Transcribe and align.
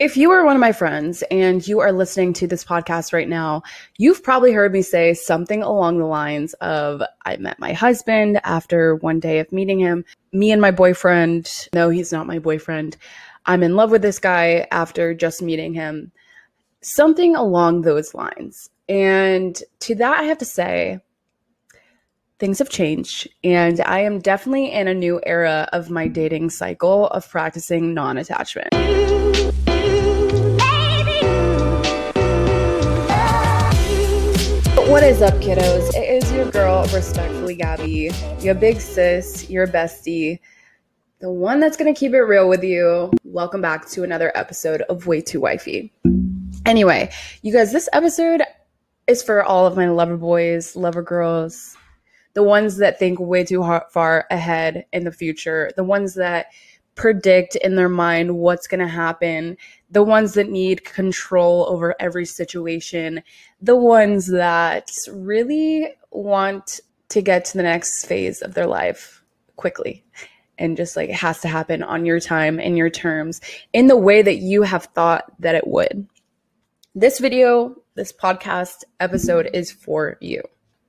If 0.00 0.16
you 0.16 0.30
are 0.30 0.46
one 0.46 0.56
of 0.56 0.60
my 0.60 0.72
friends 0.72 1.22
and 1.30 1.68
you 1.68 1.80
are 1.80 1.92
listening 1.92 2.32
to 2.32 2.46
this 2.46 2.64
podcast 2.64 3.12
right 3.12 3.28
now, 3.28 3.62
you've 3.98 4.22
probably 4.22 4.50
heard 4.50 4.72
me 4.72 4.80
say 4.80 5.12
something 5.12 5.62
along 5.62 5.98
the 5.98 6.06
lines 6.06 6.54
of 6.54 7.02
I 7.26 7.36
met 7.36 7.58
my 7.58 7.74
husband 7.74 8.40
after 8.42 8.94
one 8.94 9.20
day 9.20 9.40
of 9.40 9.52
meeting 9.52 9.78
him. 9.78 10.06
Me 10.32 10.52
and 10.52 10.60
my 10.62 10.70
boyfriend, 10.70 11.68
no, 11.74 11.90
he's 11.90 12.12
not 12.12 12.26
my 12.26 12.38
boyfriend. 12.38 12.96
I'm 13.44 13.62
in 13.62 13.76
love 13.76 13.90
with 13.90 14.00
this 14.00 14.18
guy 14.18 14.66
after 14.70 15.12
just 15.12 15.42
meeting 15.42 15.74
him. 15.74 16.12
Something 16.80 17.36
along 17.36 17.82
those 17.82 18.14
lines. 18.14 18.70
And 18.88 19.62
to 19.80 19.94
that, 19.96 20.18
I 20.18 20.22
have 20.22 20.38
to 20.38 20.46
say, 20.46 21.00
things 22.38 22.58
have 22.58 22.70
changed. 22.70 23.28
And 23.44 23.82
I 23.82 24.00
am 24.00 24.18
definitely 24.18 24.72
in 24.72 24.88
a 24.88 24.94
new 24.94 25.20
era 25.26 25.68
of 25.74 25.90
my 25.90 26.08
dating 26.08 26.48
cycle 26.48 27.08
of 27.08 27.28
practicing 27.28 27.92
non 27.92 28.16
What 34.90 35.04
is 35.04 35.22
up, 35.22 35.34
kiddos? 35.34 35.94
It 35.94 36.20
is 36.20 36.32
your 36.32 36.50
girl, 36.50 36.82
respectfully, 36.92 37.54
Gabby. 37.54 38.10
Your 38.40 38.56
big 38.56 38.80
sis, 38.80 39.48
your 39.48 39.68
bestie, 39.68 40.40
the 41.20 41.30
one 41.30 41.60
that's 41.60 41.76
gonna 41.76 41.94
keep 41.94 42.12
it 42.12 42.22
real 42.22 42.48
with 42.48 42.64
you. 42.64 43.12
Welcome 43.22 43.60
back 43.60 43.88
to 43.90 44.02
another 44.02 44.32
episode 44.34 44.82
of 44.82 45.06
Way 45.06 45.20
Too 45.20 45.40
Wifey. 45.40 45.92
Anyway, 46.66 47.08
you 47.42 47.52
guys, 47.52 47.70
this 47.70 47.88
episode 47.92 48.42
is 49.06 49.22
for 49.22 49.44
all 49.44 49.64
of 49.64 49.76
my 49.76 49.88
lover 49.88 50.16
boys, 50.16 50.74
lover 50.74 51.02
girls, 51.02 51.76
the 52.34 52.42
ones 52.42 52.76
that 52.78 52.98
think 52.98 53.20
way 53.20 53.44
too 53.44 53.62
far 53.92 54.26
ahead 54.32 54.86
in 54.92 55.04
the 55.04 55.12
future, 55.12 55.70
the 55.76 55.84
ones 55.84 56.14
that 56.14 56.46
predict 56.94 57.56
in 57.56 57.76
their 57.76 57.88
mind 57.88 58.36
what's 58.36 58.66
going 58.66 58.80
to 58.80 58.88
happen, 58.88 59.56
the 59.90 60.02
ones 60.02 60.34
that 60.34 60.50
need 60.50 60.84
control 60.84 61.66
over 61.68 61.94
every 61.98 62.26
situation, 62.26 63.22
the 63.60 63.76
ones 63.76 64.26
that 64.26 64.90
really 65.10 65.94
want 66.10 66.80
to 67.08 67.22
get 67.22 67.44
to 67.46 67.56
the 67.56 67.62
next 67.62 68.04
phase 68.06 68.42
of 68.42 68.54
their 68.54 68.66
life 68.66 69.22
quickly. 69.56 70.04
And 70.58 70.76
just 70.76 70.94
like 70.94 71.08
it 71.08 71.14
has 71.14 71.40
to 71.40 71.48
happen 71.48 71.82
on 71.82 72.04
your 72.04 72.20
time 72.20 72.60
and 72.60 72.76
your 72.76 72.90
terms 72.90 73.40
in 73.72 73.86
the 73.86 73.96
way 73.96 74.20
that 74.20 74.36
you 74.36 74.62
have 74.62 74.84
thought 74.86 75.24
that 75.38 75.54
it 75.54 75.66
would. 75.66 76.06
This 76.94 77.18
video, 77.18 77.76
this 77.94 78.12
podcast 78.12 78.84
episode 78.98 79.48
is 79.54 79.72
for 79.72 80.18
you. 80.20 80.42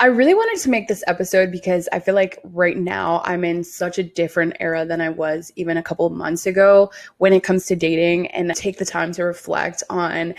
I 0.00 0.06
really 0.06 0.34
wanted 0.34 0.62
to 0.62 0.70
make 0.70 0.86
this 0.86 1.02
episode 1.08 1.50
because 1.50 1.88
I 1.90 1.98
feel 1.98 2.14
like 2.14 2.38
right 2.44 2.76
now 2.76 3.20
I'm 3.24 3.42
in 3.42 3.64
such 3.64 3.98
a 3.98 4.04
different 4.04 4.56
era 4.60 4.84
than 4.84 5.00
I 5.00 5.08
was 5.08 5.50
even 5.56 5.76
a 5.76 5.82
couple 5.82 6.08
months 6.10 6.46
ago 6.46 6.92
when 7.16 7.32
it 7.32 7.42
comes 7.42 7.66
to 7.66 7.74
dating 7.74 8.28
and 8.28 8.54
take 8.54 8.78
the 8.78 8.84
time 8.84 9.10
to 9.14 9.24
reflect 9.24 9.82
on 9.90 10.36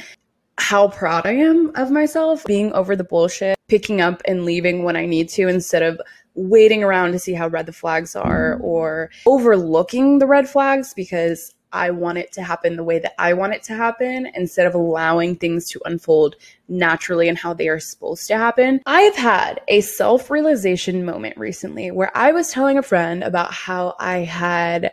how 0.60 0.88
proud 0.88 1.26
I 1.26 1.34
am 1.34 1.74
of 1.76 1.92
myself, 1.92 2.46
being 2.46 2.72
over 2.72 2.96
the 2.96 3.04
bullshit, 3.04 3.58
picking 3.68 4.00
up 4.00 4.22
and 4.24 4.46
leaving 4.46 4.84
when 4.84 4.96
I 4.96 5.06
need 5.06 5.28
to 5.30 5.50
instead 5.50 5.84
of 5.84 6.00
waiting 6.36 6.81
around 6.81 7.12
to 7.12 7.19
see 7.19 7.34
how 7.34 7.50
red 7.50 7.66
the 7.66 7.74
flags 7.74 8.16
are 8.16 8.58
or 8.62 9.09
overlooking 9.25 10.19
the 10.19 10.28
red 10.28 10.48
flags 10.48 10.94
because 10.94 11.53
I 11.72 11.91
want 11.91 12.18
it 12.18 12.31
to 12.34 12.44
happen 12.44 12.75
the 12.75 12.84
way 12.84 13.00
that 13.00 13.13
I 13.19 13.34
want 13.34 13.53
it 13.53 13.63
to 13.63 13.74
happen 13.74 14.30
instead 14.34 14.68
of 14.68 14.75
allowing 14.75 15.35
things 15.35 15.69
to 15.69 15.81
unfold 15.85 16.35
naturally 16.68 17.30
and 17.30 17.38
how 17.38 17.53
they 17.53 17.68
are 17.68 17.80
supposed 17.80 18.28
to 18.28 18.38
happen. 18.38 18.81
I've 18.85 19.16
had 19.16 19.62
a 19.68 19.81
self 19.81 20.30
realization 20.30 21.06
moment 21.06 21.38
recently 21.38 21.91
where 21.91 22.16
I 22.16 22.31
was 22.31 22.52
telling 22.52 22.78
a 22.78 22.84
friend 22.84 23.24
about 23.24 23.53
how 23.53 23.96
I 24.00 24.19
had 24.19 24.91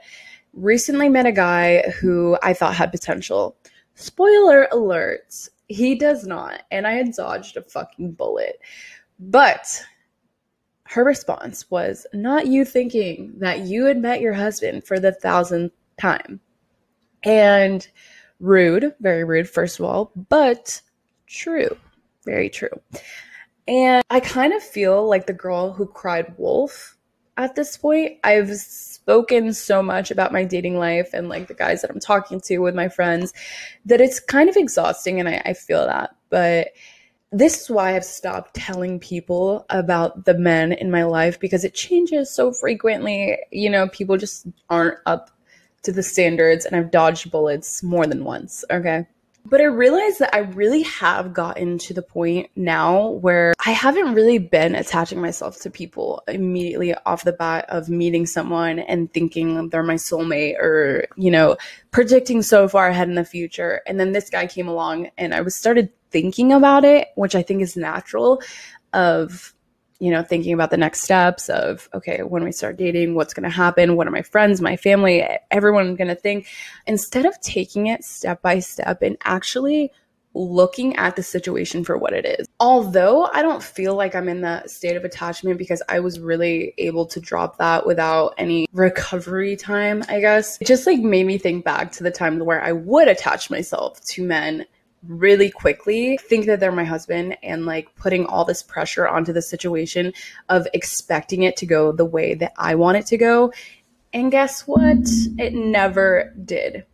recently 0.52 1.08
met 1.08 1.26
a 1.26 1.32
guy 1.32 1.82
who 2.00 2.38
I 2.42 2.52
thought 2.52 2.74
had 2.74 2.90
potential. 2.90 3.56
Spoiler 3.94 4.68
alert, 4.72 5.48
he 5.68 5.94
does 5.94 6.26
not. 6.26 6.62
And 6.70 6.86
I 6.86 6.92
had 6.92 7.12
dodged 7.12 7.56
a 7.56 7.62
fucking 7.62 8.12
bullet. 8.12 8.60
But 9.18 9.82
her 10.84 11.04
response 11.04 11.70
was 11.70 12.06
not 12.12 12.46
you 12.46 12.64
thinking 12.64 13.32
that 13.38 13.60
you 13.60 13.86
had 13.86 13.98
met 13.98 14.20
your 14.20 14.34
husband 14.34 14.84
for 14.84 15.00
the 15.00 15.12
thousandth 15.12 15.72
time. 15.98 16.40
And 17.22 17.86
rude, 18.40 18.94
very 19.00 19.24
rude, 19.24 19.48
first 19.48 19.78
of 19.78 19.86
all, 19.86 20.12
but 20.28 20.80
true, 21.26 21.76
very 22.24 22.48
true. 22.48 22.80
And 23.68 24.04
I 24.10 24.20
kind 24.20 24.52
of 24.52 24.62
feel 24.62 25.08
like 25.08 25.26
the 25.26 25.32
girl 25.32 25.72
who 25.72 25.86
cried 25.86 26.34
wolf 26.38 26.96
at 27.36 27.54
this 27.54 27.76
point. 27.76 28.18
I've 28.24 28.54
spoken 28.56 29.52
so 29.52 29.82
much 29.82 30.10
about 30.10 30.32
my 30.32 30.44
dating 30.44 30.78
life 30.78 31.10
and 31.12 31.28
like 31.28 31.48
the 31.48 31.54
guys 31.54 31.82
that 31.82 31.90
I'm 31.90 32.00
talking 32.00 32.40
to 32.42 32.58
with 32.58 32.74
my 32.74 32.88
friends 32.88 33.32
that 33.84 34.00
it's 34.00 34.20
kind 34.20 34.48
of 34.48 34.56
exhausting 34.56 35.20
and 35.20 35.28
I, 35.28 35.42
I 35.44 35.52
feel 35.52 35.84
that. 35.86 36.16
But 36.30 36.68
this 37.32 37.62
is 37.62 37.70
why 37.70 37.96
I've 37.96 38.04
stopped 38.04 38.54
telling 38.54 39.00
people 39.00 39.66
about 39.68 40.24
the 40.24 40.34
men 40.34 40.72
in 40.72 40.90
my 40.90 41.04
life 41.04 41.38
because 41.38 41.64
it 41.64 41.74
changes 41.74 42.30
so 42.30 42.52
frequently. 42.52 43.36
You 43.50 43.68
know, 43.68 43.88
people 43.88 44.16
just 44.16 44.46
aren't 44.70 44.98
up 45.06 45.30
to 45.86 45.92
the 45.92 46.02
standards 46.02 46.64
and 46.64 46.76
I've 46.76 46.90
dodged 46.90 47.30
bullets 47.30 47.82
more 47.82 48.06
than 48.06 48.24
once. 48.24 48.64
Okay. 48.70 49.06
But 49.48 49.60
I 49.60 49.64
realized 49.64 50.18
that 50.18 50.34
I 50.34 50.38
really 50.38 50.82
have 50.82 51.32
gotten 51.32 51.78
to 51.78 51.94
the 51.94 52.02
point 52.02 52.50
now 52.56 53.10
where 53.10 53.54
I 53.64 53.70
haven't 53.70 54.14
really 54.14 54.38
been 54.38 54.74
attaching 54.74 55.20
myself 55.20 55.60
to 55.60 55.70
people 55.70 56.24
immediately 56.26 56.94
off 57.06 57.22
the 57.22 57.32
bat 57.32 57.64
of 57.68 57.88
meeting 57.88 58.26
someone 58.26 58.80
and 58.80 59.12
thinking 59.14 59.68
they're 59.68 59.84
my 59.84 59.94
soulmate 59.94 60.58
or, 60.58 61.06
you 61.16 61.30
know, 61.30 61.56
predicting 61.92 62.42
so 62.42 62.66
far 62.66 62.88
ahead 62.88 63.08
in 63.08 63.14
the 63.14 63.24
future. 63.24 63.82
And 63.86 64.00
then 64.00 64.10
this 64.10 64.30
guy 64.30 64.48
came 64.48 64.66
along 64.66 65.10
and 65.16 65.32
I 65.32 65.42
was 65.42 65.54
started 65.54 65.90
thinking 66.10 66.52
about 66.52 66.84
it, 66.84 67.08
which 67.14 67.36
I 67.36 67.42
think 67.42 67.62
is 67.62 67.76
natural 67.76 68.42
of 68.92 69.54
you 69.98 70.10
know, 70.10 70.22
thinking 70.22 70.52
about 70.52 70.70
the 70.70 70.76
next 70.76 71.02
steps 71.02 71.48
of, 71.48 71.88
okay, 71.94 72.22
when 72.22 72.44
we 72.44 72.52
start 72.52 72.76
dating, 72.76 73.14
what's 73.14 73.34
going 73.34 73.44
to 73.44 73.54
happen? 73.54 73.96
What 73.96 74.06
are 74.06 74.10
my 74.10 74.22
friends, 74.22 74.60
my 74.60 74.76
family, 74.76 75.26
everyone 75.50 75.96
going 75.96 76.08
to 76.08 76.14
think? 76.14 76.46
Instead 76.86 77.24
of 77.24 77.40
taking 77.40 77.86
it 77.86 78.04
step 78.04 78.42
by 78.42 78.58
step 78.58 79.02
and 79.02 79.16
actually 79.24 79.90
looking 80.36 80.94
at 80.96 81.16
the 81.16 81.22
situation 81.22 81.82
for 81.82 81.96
what 81.96 82.12
it 82.12 82.26
is. 82.26 82.46
Although 82.60 83.24
I 83.32 83.40
don't 83.42 83.62
feel 83.62 83.94
like 83.94 84.14
I'm 84.14 84.28
in 84.28 84.42
that 84.42 84.70
state 84.70 84.96
of 84.96 85.04
attachment 85.04 85.56
because 85.56 85.82
I 85.88 86.00
was 86.00 86.20
really 86.20 86.74
able 86.78 87.06
to 87.06 87.20
drop 87.20 87.56
that 87.58 87.86
without 87.86 88.34
any 88.36 88.66
recovery 88.72 89.56
time, 89.56 90.04
I 90.08 90.20
guess. 90.20 90.58
It 90.60 90.66
just 90.66 90.86
like 90.86 91.00
made 91.00 91.26
me 91.26 91.38
think 91.38 91.64
back 91.64 91.90
to 91.92 92.02
the 92.02 92.10
time 92.10 92.38
where 92.38 92.62
I 92.62 92.72
would 92.72 93.08
attach 93.08 93.50
myself 93.50 94.00
to 94.04 94.22
men 94.22 94.66
really 95.06 95.50
quickly 95.50 96.18
think 96.18 96.46
that 96.46 96.60
they're 96.60 96.72
my 96.72 96.84
husband 96.84 97.36
and 97.42 97.66
like 97.66 97.94
putting 97.96 98.26
all 98.26 98.44
this 98.44 98.62
pressure 98.62 99.06
onto 99.06 99.32
the 99.32 99.42
situation 99.42 100.12
of 100.48 100.66
expecting 100.72 101.42
it 101.42 101.56
to 101.58 101.66
go 101.66 101.92
the 101.92 102.04
way 102.04 102.34
that 102.34 102.52
I 102.56 102.74
want 102.74 102.96
it 102.96 103.06
to 103.06 103.16
go. 103.16 103.52
And 104.12 104.30
guess 104.30 104.66
what? 104.66 105.08
It 105.38 105.54
never 105.54 106.32
did. 106.44 106.86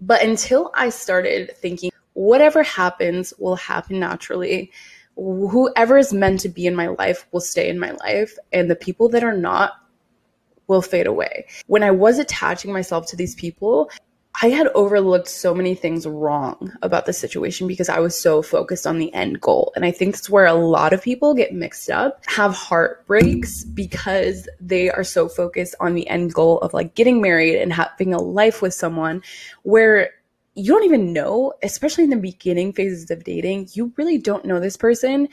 But 0.00 0.22
until 0.22 0.70
I 0.74 0.88
started 0.88 1.56
thinking, 1.56 1.90
whatever 2.14 2.62
happens 2.62 3.32
will 3.38 3.56
happen 3.56 4.00
naturally. 4.00 4.70
Whoever 5.16 5.98
is 5.98 6.12
meant 6.12 6.40
to 6.40 6.48
be 6.48 6.66
in 6.66 6.74
my 6.74 6.86
life 6.86 7.26
will 7.30 7.40
stay 7.40 7.68
in 7.68 7.78
my 7.78 7.90
life, 7.90 8.36
and 8.52 8.70
the 8.70 8.76
people 8.76 9.08
that 9.10 9.24
are 9.24 9.36
not 9.36 9.72
will 10.66 10.80
fade 10.80 11.06
away. 11.06 11.46
When 11.66 11.82
I 11.82 11.90
was 11.90 12.18
attaching 12.18 12.72
myself 12.72 13.06
to 13.08 13.16
these 13.16 13.34
people, 13.34 13.90
I 14.42 14.48
had 14.48 14.68
overlooked 14.68 15.28
so 15.28 15.54
many 15.54 15.74
things 15.74 16.06
wrong 16.06 16.72
about 16.82 17.04
the 17.04 17.12
situation 17.12 17.66
because 17.66 17.88
I 17.88 17.98
was 17.98 18.20
so 18.20 18.42
focused 18.42 18.86
on 18.86 18.98
the 18.98 19.12
end 19.12 19.40
goal. 19.40 19.72
And 19.74 19.84
I 19.84 19.90
think 19.90 20.14
it's 20.14 20.30
where 20.30 20.46
a 20.46 20.54
lot 20.54 20.92
of 20.92 21.02
people 21.02 21.34
get 21.34 21.52
mixed 21.52 21.90
up, 21.90 22.22
have 22.26 22.54
heartbreaks 22.54 23.64
because 23.64 24.48
they 24.60 24.88
are 24.88 25.04
so 25.04 25.28
focused 25.28 25.74
on 25.80 25.94
the 25.94 26.08
end 26.08 26.32
goal 26.32 26.58
of 26.60 26.72
like 26.72 26.94
getting 26.94 27.20
married 27.20 27.60
and 27.60 27.72
having 27.72 28.14
a 28.14 28.22
life 28.22 28.62
with 28.62 28.72
someone 28.72 29.22
where 29.62 30.10
you 30.54 30.72
don't 30.72 30.84
even 30.84 31.12
know, 31.12 31.52
especially 31.62 32.04
in 32.04 32.10
the 32.10 32.16
beginning 32.16 32.72
phases 32.72 33.10
of 33.10 33.24
dating, 33.24 33.68
you 33.72 33.92
really 33.96 34.18
don't 34.18 34.44
know 34.44 34.60
this 34.60 34.76
person. 34.76 35.28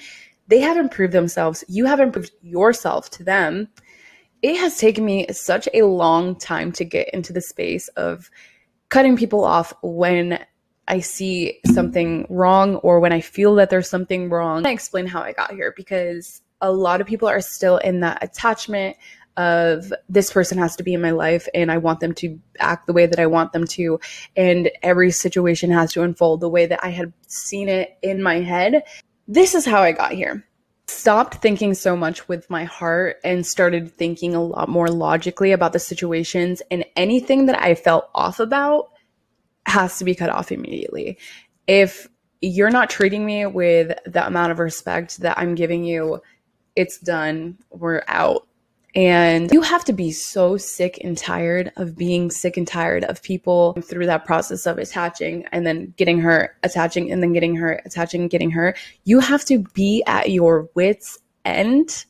They 0.47 0.59
haven't 0.59 0.91
proved 0.91 1.13
themselves. 1.13 1.63
You 1.67 1.85
haven't 1.85 2.11
proved 2.11 2.31
yourself 2.41 3.09
to 3.11 3.23
them. 3.23 3.67
It 4.41 4.57
has 4.57 4.77
taken 4.77 5.05
me 5.05 5.27
such 5.31 5.67
a 5.73 5.83
long 5.83 6.35
time 6.35 6.71
to 6.73 6.85
get 6.85 7.09
into 7.13 7.33
the 7.33 7.41
space 7.41 7.87
of 7.89 8.29
cutting 8.89 9.17
people 9.17 9.43
off 9.43 9.73
when 9.81 10.43
I 10.87 10.99
see 10.99 11.59
something 11.65 12.25
wrong 12.29 12.75
or 12.77 12.99
when 12.99 13.11
I 13.11 13.21
feel 13.21 13.55
that 13.55 13.69
there's 13.69 13.89
something 13.89 14.29
wrong. 14.29 14.65
I 14.65 14.71
explain 14.71 15.05
how 15.05 15.21
I 15.21 15.33
got 15.33 15.51
here 15.51 15.73
because 15.75 16.41
a 16.61 16.71
lot 16.71 17.01
of 17.01 17.07
people 17.07 17.27
are 17.27 17.41
still 17.41 17.77
in 17.77 17.99
that 18.01 18.23
attachment 18.23 18.97
of 19.35 19.93
this 20.09 20.31
person 20.31 20.57
has 20.57 20.75
to 20.75 20.83
be 20.83 20.95
in 20.95 21.01
my 21.01 21.11
life 21.11 21.47
and 21.53 21.71
I 21.71 21.77
want 21.77 21.99
them 21.99 22.13
to 22.15 22.39
act 22.59 22.87
the 22.87 22.93
way 22.93 23.05
that 23.05 23.19
I 23.19 23.27
want 23.27 23.53
them 23.53 23.65
to. 23.65 23.99
And 24.35 24.71
every 24.81 25.11
situation 25.11 25.69
has 25.71 25.93
to 25.93 26.01
unfold 26.01 26.39
the 26.39 26.49
way 26.49 26.65
that 26.65 26.83
I 26.83 26.89
had 26.89 27.13
seen 27.27 27.69
it 27.69 27.97
in 28.01 28.23
my 28.23 28.39
head. 28.39 28.83
This 29.27 29.53
is 29.53 29.65
how 29.65 29.81
I 29.81 29.91
got 29.91 30.13
here. 30.13 30.43
Stopped 30.89 31.35
thinking 31.35 31.73
so 31.73 31.95
much 31.97 32.27
with 32.27 32.49
my 32.49 32.63
heart 32.63 33.17
and 33.23 33.45
started 33.45 33.91
thinking 33.97 34.33
a 34.33 34.43
lot 34.43 34.69
more 34.69 34.89
logically 34.89 35.51
about 35.51 35.73
the 35.73 35.79
situations 35.79 36.61
and 36.71 36.85
anything 36.95 37.45
that 37.47 37.61
I 37.61 37.75
felt 37.75 38.09
off 38.15 38.39
about 38.39 38.89
has 39.65 39.97
to 39.99 40.05
be 40.05 40.15
cut 40.15 40.29
off 40.29 40.51
immediately. 40.51 41.17
If 41.67 42.07
you're 42.41 42.71
not 42.71 42.89
treating 42.89 43.25
me 43.25 43.45
with 43.45 43.97
the 44.05 44.25
amount 44.25 44.53
of 44.53 44.59
respect 44.59 45.19
that 45.19 45.37
I'm 45.37 45.55
giving 45.55 45.83
you, 45.83 46.21
it's 46.75 46.99
done. 46.99 47.57
We're 47.69 48.03
out. 48.07 48.46
And 48.97 49.51
you 49.51 49.61
have 49.61 49.85
to 49.85 49.93
be 49.93 50.11
so 50.11 50.57
sick 50.57 50.99
and 51.03 51.15
tired 51.15 51.71
of 51.77 51.95
being 51.95 52.31
sick 52.31 52.57
and 52.57 52.67
tired 52.67 53.03
of 53.03 53.21
people 53.21 53.77
through 53.83 54.07
that 54.07 54.25
process 54.25 54.65
of 54.65 54.79
attaching 54.79 55.45
and 55.51 55.67
then 55.67 55.93
getting 55.97 56.19
hurt, 56.19 56.55
attaching 56.63 57.11
and 57.11 57.21
then 57.21 57.31
getting 57.31 57.55
hurt, 57.55 57.83
attaching, 57.85 58.27
getting 58.27 58.49
hurt. 58.49 58.75
You 59.03 59.19
have 59.19 59.45
to 59.45 59.59
be 59.75 60.01
at 60.07 60.31
your 60.31 60.67
wits' 60.73 61.19
end 61.45 62.05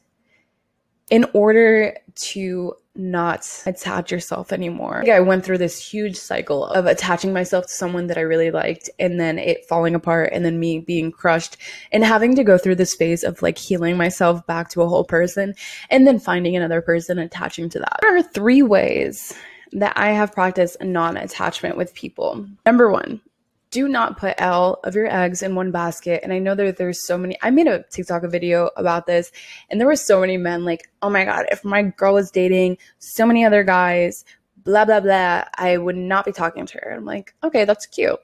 in 1.12 1.26
order 1.34 1.98
to 2.16 2.74
not 2.98 3.48
attach 3.66 4.12
yourself 4.12 4.52
anymore. 4.52 5.04
I 5.10 5.20
went 5.20 5.46
through 5.46 5.60
this 5.60 5.80
huge 5.80 6.18
cycle 6.18 6.66
of 6.66 6.86
attaching 6.86 7.34
myself 7.34 7.68
to 7.68 7.72
someone 7.72 8.08
that 8.08 8.18
I 8.18 8.22
really 8.22 8.52
liked 8.52 8.90
and 9.00 9.20
then 9.20 9.38
it 9.38 9.66
falling 9.66 9.96
apart 9.96 10.32
and 10.34 10.44
then 10.44 10.60
me 10.60 10.80
being 10.80 11.12
crushed 11.12 11.58
and 11.92 12.04
having 12.04 12.36
to 12.36 12.44
go 12.44 12.58
through 12.58 12.76
this 12.76 12.96
phase 12.96 13.24
of 13.24 13.42
like 13.42 13.58
healing 13.58 13.98
myself 13.98 14.46
back 14.48 14.70
to 14.70 14.82
a 14.82 14.88
whole 14.88 15.04
person 15.04 15.54
and 15.90 16.08
then 16.08 16.20
finding 16.20 16.56
another 16.56 16.82
person 16.82 17.20
attaching 17.20 17.70
to 17.70 17.80
that. 17.80 18.00
There 18.02 18.16
are 18.16 18.24
three 18.24 18.62
ways 18.62 19.34
that 19.74 19.94
I 19.98 20.10
have 20.10 20.34
practiced 20.34 20.82
non 20.82 21.18
attachment 21.18 21.78
with 21.78 21.94
people. 21.94 22.46
Number 22.66 22.90
one, 22.90 23.22
do 23.70 23.88
not 23.88 24.18
put 24.18 24.42
all 24.42 24.80
of 24.84 24.96
your 24.96 25.08
eggs 25.08 25.42
in 25.42 25.56
one 25.56 25.72
basket. 25.72 26.22
And 26.24 26.32
I 26.32 26.40
know 26.40 26.56
that 26.56 26.78
there's 26.78 27.06
so 27.06 27.18
many. 27.18 27.38
I 27.42 27.50
made 27.50 27.68
a 27.68 27.84
TikTok 27.84 28.24
video 28.24 28.70
about 28.78 29.08
this, 29.08 29.32
and 29.70 29.80
there 29.80 29.88
were 29.88 29.96
so 29.96 30.22
many 30.22 30.38
men 30.38 30.64
like, 30.66 30.90
oh 31.02 31.10
my 31.10 31.26
God, 31.26 31.46
if 31.52 31.64
my 31.64 31.84
girl 31.84 32.14
was 32.14 32.32
dating 32.32 32.78
so 33.00 33.26
many 33.26 33.46
other 33.46 33.64
guys, 33.64 34.26
blah, 34.64 34.86
blah, 34.86 35.00
blah, 35.00 35.44
I 35.56 35.78
would 35.78 35.96
not 35.96 36.26
be 36.26 36.32
talking 36.32 36.66
to 36.66 36.78
her. 36.80 36.94
I'm 36.94 37.06
like, 37.06 37.34
okay, 37.44 37.66
that's 37.66 37.86
cute. 37.86 38.20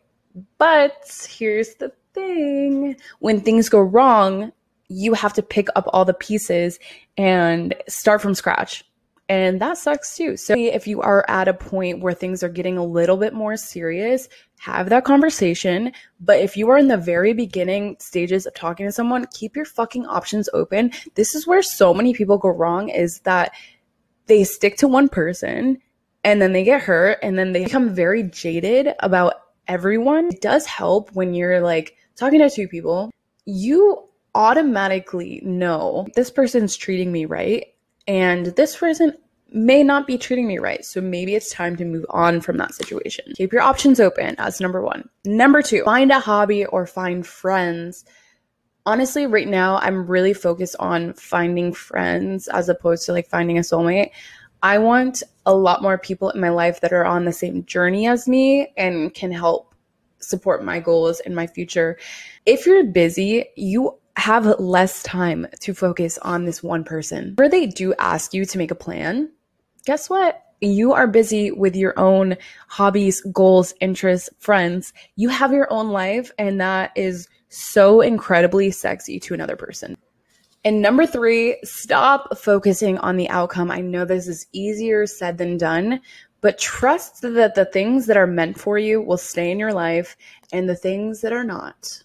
But 0.57 1.27
here's 1.29 1.75
the 1.75 1.91
thing 2.13 2.95
when 3.19 3.41
things 3.41 3.69
go 3.69 3.79
wrong, 3.79 4.51
you 4.87 5.13
have 5.13 5.33
to 5.33 5.41
pick 5.41 5.67
up 5.75 5.85
all 5.93 6.05
the 6.05 6.13
pieces 6.13 6.79
and 7.17 7.75
start 7.87 8.21
from 8.21 8.35
scratch. 8.35 8.83
And 9.29 9.61
that 9.61 9.77
sucks 9.77 10.17
too. 10.17 10.35
So 10.35 10.53
if 10.55 10.85
you 10.85 11.01
are 11.01 11.25
at 11.29 11.47
a 11.47 11.53
point 11.53 12.01
where 12.01 12.13
things 12.13 12.43
are 12.43 12.49
getting 12.49 12.77
a 12.77 12.85
little 12.85 13.15
bit 13.15 13.33
more 13.33 13.55
serious, 13.55 14.27
have 14.59 14.89
that 14.89 15.05
conversation. 15.05 15.93
But 16.19 16.39
if 16.39 16.57
you 16.57 16.69
are 16.69 16.77
in 16.77 16.89
the 16.89 16.97
very 16.97 17.33
beginning 17.33 17.95
stages 17.99 18.45
of 18.45 18.53
talking 18.53 18.85
to 18.85 18.91
someone, 18.91 19.25
keep 19.33 19.55
your 19.55 19.65
fucking 19.65 20.05
options 20.05 20.49
open. 20.53 20.91
This 21.15 21.35
is 21.35 21.47
where 21.47 21.61
so 21.61 21.93
many 21.93 22.13
people 22.13 22.37
go 22.37 22.49
wrong 22.49 22.89
is 22.89 23.19
that 23.21 23.53
they 24.27 24.43
stick 24.43 24.77
to 24.77 24.87
one 24.87 25.07
person 25.07 25.79
and 26.23 26.41
then 26.41 26.51
they 26.53 26.63
get 26.63 26.81
hurt 26.81 27.19
and 27.23 27.37
then 27.37 27.53
they 27.53 27.63
become 27.63 27.93
very 27.93 28.23
jaded 28.23 28.93
about 28.99 29.35
everyone. 29.67 30.27
It 30.27 30.41
does 30.41 30.65
help 30.65 31.11
when 31.13 31.33
you're 31.33 31.61
like 31.61 31.95
talking 32.15 32.39
to 32.39 32.49
two 32.49 32.67
people. 32.67 33.09
You 33.45 34.03
automatically 34.35 35.41
know 35.43 36.07
this 36.15 36.31
person's 36.31 36.75
treating 36.75 37.11
me 37.11 37.25
right 37.25 37.67
and 38.07 38.47
this 38.47 38.75
person 38.75 39.13
may 39.53 39.83
not 39.83 40.07
be 40.07 40.17
treating 40.17 40.47
me 40.47 40.57
right. 40.57 40.83
So 40.83 40.99
maybe 40.99 41.35
it's 41.35 41.51
time 41.51 41.75
to 41.77 41.85
move 41.85 42.05
on 42.09 42.41
from 42.41 42.57
that 42.57 42.73
situation. 42.73 43.33
Keep 43.35 43.53
your 43.53 43.61
options 43.61 43.99
open 43.99 44.35
as 44.39 44.59
number 44.59 44.81
one. 44.81 45.07
Number 45.25 45.61
two, 45.61 45.83
find 45.83 46.11
a 46.11 46.19
hobby 46.19 46.65
or 46.65 46.87
find 46.87 47.25
friends. 47.25 48.03
Honestly, 48.85 49.27
right 49.27 49.47
now, 49.47 49.77
I'm 49.77 50.07
really 50.07 50.33
focused 50.33 50.75
on 50.79 51.13
finding 51.13 51.71
friends 51.71 52.47
as 52.47 52.67
opposed 52.67 53.05
to 53.05 53.13
like 53.13 53.29
finding 53.29 53.57
a 53.57 53.61
soulmate. 53.61 54.09
I 54.63 54.79
want 54.79 55.23
a 55.45 55.53
lot 55.53 55.81
more 55.81 55.97
people 55.97 56.29
in 56.31 56.41
my 56.41 56.49
life 56.49 56.81
that 56.81 56.93
are 56.93 57.05
on 57.05 57.25
the 57.25 57.33
same 57.33 57.65
journey 57.65 58.07
as 58.07 58.27
me 58.27 58.73
and 58.75 59.13
can 59.13 59.31
help 59.31 59.75
support 60.19 60.63
my 60.63 60.79
goals 60.79 61.19
in 61.19 61.35
my 61.35 61.45
future. 61.47 61.97
If 62.45 62.65
you're 62.65 62.85
busy, 62.85 63.45
you 63.55 63.99
have 64.15 64.59
less 64.59 65.03
time 65.03 65.47
to 65.61 65.73
focus 65.73 66.17
on 66.19 66.45
this 66.45 66.61
one 66.61 66.83
person. 66.83 67.35
Or 67.37 67.49
they 67.49 67.65
do 67.65 67.93
ask 67.95 68.33
you 68.33 68.45
to 68.45 68.57
make 68.57 68.71
a 68.71 68.75
plan, 68.75 69.31
guess 69.85 70.09
what? 70.09 70.41
You 70.61 70.93
are 70.93 71.07
busy 71.07 71.51
with 71.51 71.75
your 71.75 71.97
own 71.99 72.37
hobbies, 72.67 73.21
goals, 73.33 73.73
interests, 73.81 74.29
friends. 74.39 74.93
You 75.15 75.29
have 75.29 75.51
your 75.51 75.71
own 75.73 75.89
life, 75.89 76.31
and 76.37 76.61
that 76.61 76.91
is 76.95 77.27
so 77.49 78.01
incredibly 78.01 78.71
sexy 78.71 79.19
to 79.19 79.33
another 79.33 79.55
person. 79.55 79.97
And 80.65 80.81
number 80.81 81.05
three, 81.05 81.57
stop 81.63 82.37
focusing 82.37 82.97
on 82.99 83.17
the 83.17 83.29
outcome. 83.29 83.69
I 83.69 83.81
know 83.81 84.05
this 84.05 84.29
is 84.29 84.47
easier 84.53 85.05
said 85.05 85.37
than 85.37 85.57
done, 85.57 85.99
but 86.39 86.57
trust 86.57 87.21
that 87.21 87.55
the 87.55 87.65
things 87.65 88.05
that 88.05 88.15
are 88.15 88.27
meant 88.27 88.57
for 88.57 88.77
you 88.77 89.01
will 89.01 89.17
stay 89.17 89.51
in 89.51 89.59
your 89.59 89.73
life 89.73 90.15
and 90.53 90.69
the 90.69 90.75
things 90.75 91.19
that 91.21 91.33
are 91.33 91.43
not 91.43 92.03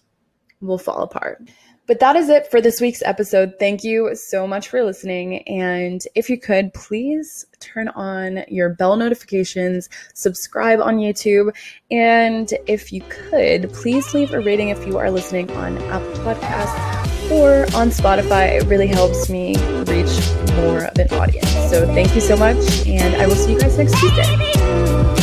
will 0.59 0.77
fall 0.77 1.03
apart. 1.03 1.41
But 1.89 1.99
that 2.01 2.15
is 2.15 2.29
it 2.29 2.45
for 2.51 2.61
this 2.61 2.79
week's 2.79 3.01
episode. 3.01 3.55
Thank 3.57 3.83
you 3.83 4.13
so 4.13 4.45
much 4.45 4.69
for 4.69 4.83
listening. 4.83 5.39
And 5.47 5.99
if 6.13 6.29
you 6.29 6.37
could, 6.39 6.71
please 6.75 7.47
turn 7.59 7.87
on 7.87 8.43
your 8.47 8.69
bell 8.69 8.95
notifications, 8.95 9.89
subscribe 10.13 10.81
on 10.81 10.97
YouTube, 10.97 11.51
and 11.89 12.53
if 12.67 12.93
you 12.93 13.01
could, 13.09 13.73
please 13.73 14.13
leave 14.13 14.35
a 14.35 14.39
rating 14.39 14.69
if 14.69 14.85
you 14.85 14.99
are 14.99 15.09
listening 15.09 15.49
on 15.53 15.79
Apple 15.85 16.13
Podcasts 16.23 17.31
or 17.31 17.63
on 17.75 17.89
Spotify. 17.89 18.61
It 18.61 18.67
really 18.67 18.85
helps 18.85 19.27
me 19.27 19.55
reach 19.85 20.15
more 20.57 20.85
of 20.85 20.99
an 20.99 21.11
audience. 21.13 21.49
So 21.71 21.87
thank 21.87 22.13
you 22.13 22.21
so 22.21 22.37
much, 22.37 22.85
and 22.85 23.15
I 23.15 23.25
will 23.25 23.33
see 23.33 23.53
you 23.53 23.59
guys 23.59 23.79
next 23.79 23.99
Tuesday. 23.99 25.18